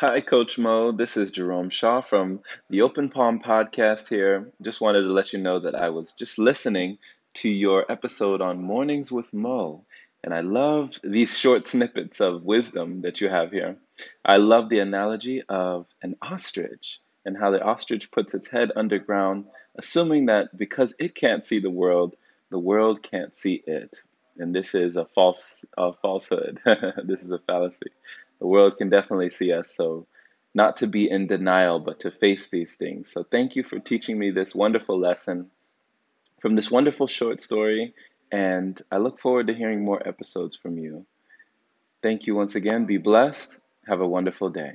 Hi, 0.00 0.20
Coach 0.20 0.58
Mo. 0.58 0.92
This 0.92 1.16
is 1.16 1.32
Jerome 1.32 1.70
Shaw 1.70 2.02
from 2.02 2.38
the 2.70 2.82
Open 2.82 3.08
Palm 3.08 3.40
podcast 3.40 4.06
here. 4.06 4.52
Just 4.62 4.80
wanted 4.80 5.02
to 5.02 5.12
let 5.12 5.32
you 5.32 5.40
know 5.40 5.58
that 5.58 5.74
I 5.74 5.90
was 5.90 6.12
just 6.12 6.38
listening 6.38 6.98
to 7.34 7.48
your 7.48 7.84
episode 7.90 8.40
on 8.40 8.62
Mornings 8.62 9.10
with 9.10 9.34
Mo, 9.34 9.84
and 10.22 10.32
I 10.32 10.42
love 10.42 10.94
these 11.02 11.36
short 11.36 11.66
snippets 11.66 12.20
of 12.20 12.44
wisdom 12.44 13.00
that 13.00 13.20
you 13.20 13.28
have 13.28 13.50
here. 13.50 13.76
I 14.24 14.36
love 14.36 14.68
the 14.68 14.78
analogy 14.78 15.42
of 15.48 15.86
an 16.00 16.14
ostrich 16.22 17.00
and 17.24 17.36
how 17.36 17.50
the 17.50 17.60
ostrich 17.60 18.12
puts 18.12 18.34
its 18.34 18.48
head 18.48 18.70
underground, 18.76 19.46
assuming 19.74 20.26
that 20.26 20.56
because 20.56 20.94
it 21.00 21.16
can't 21.16 21.42
see 21.42 21.58
the 21.58 21.70
world, 21.70 22.14
the 22.50 22.58
world 22.60 23.02
can't 23.02 23.36
see 23.36 23.60
it. 23.66 24.00
And 24.38 24.54
this 24.54 24.74
is 24.74 24.96
a 24.96 25.04
false 25.06 25.64
a 25.76 25.92
falsehood. 25.92 26.60
this 27.04 27.22
is 27.22 27.32
a 27.32 27.38
fallacy. 27.40 27.90
The 28.40 28.46
world 28.46 28.78
can 28.78 28.90
definitely 28.90 29.30
see 29.30 29.52
us, 29.52 29.74
so 29.74 30.06
not 30.54 30.78
to 30.78 30.86
be 30.86 31.10
in 31.10 31.26
denial, 31.26 31.80
but 31.80 32.00
to 32.00 32.10
face 32.10 32.48
these 32.48 32.74
things. 32.76 33.10
So 33.12 33.24
thank 33.24 33.56
you 33.56 33.62
for 33.64 33.78
teaching 33.80 34.18
me 34.18 34.30
this 34.30 34.54
wonderful 34.54 34.98
lesson 34.98 35.50
from 36.40 36.56
this 36.56 36.70
wonderful 36.70 37.06
short 37.06 37.40
story, 37.40 37.94
and 38.32 38.80
I 38.92 38.98
look 38.98 39.20
forward 39.20 39.48
to 39.48 39.54
hearing 39.54 39.84
more 39.84 40.06
episodes 40.06 40.56
from 40.56 40.78
you. 40.78 41.06
Thank 42.02 42.26
you 42.26 42.34
once 42.36 42.54
again. 42.54 42.86
Be 42.86 42.98
blessed. 42.98 43.58
Have 43.88 44.00
a 44.00 44.08
wonderful 44.08 44.50
day. 44.50 44.74